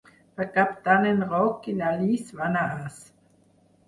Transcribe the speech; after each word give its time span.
Per 0.37 0.45
Cap 0.53 0.69
d'Any 0.87 1.03
en 1.09 1.19
Roc 1.33 1.67
i 1.73 1.75
na 1.81 1.89
Lis 1.99 2.31
van 2.39 2.57
a 2.63 2.65
Asp. 2.87 3.13